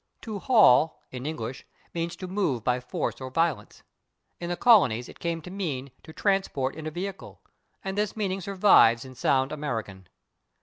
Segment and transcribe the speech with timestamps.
[0.23, 1.63] /To haul/, in English,
[1.93, 3.83] means to move by force or violence;
[4.39, 7.39] in the colonies it came to mean to transport in a vehicle,
[7.83, 10.07] and this meaning survives in sound American.